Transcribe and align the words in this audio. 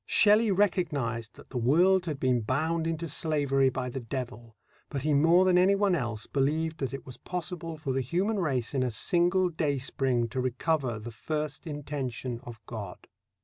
Shelley 0.07 0.49
recognized 0.49 1.35
that 1.35 1.51
the 1.51 1.59
world 1.59 2.07
had 2.07 2.19
been 2.19 2.41
bound 2.41 2.87
into 2.87 3.07
slavery 3.07 3.69
by 3.69 3.91
the 3.91 3.99
Devil, 3.99 4.55
but 4.89 5.03
he 5.03 5.13
more 5.13 5.45
than 5.45 5.59
anyone 5.59 5.93
else 5.93 6.25
believed 6.25 6.79
that 6.79 6.91
it 6.91 7.05
was 7.05 7.17
possible 7.17 7.77
for 7.77 7.93
the 7.93 8.01
human 8.01 8.39
race 8.39 8.73
in 8.73 8.81
a 8.81 8.89
single 8.89 9.49
dayspring 9.49 10.27
to 10.29 10.41
recover 10.41 10.97
the 10.97 11.11
first 11.11 11.67
intention 11.67 12.39
of 12.41 12.59
God. 12.65 13.05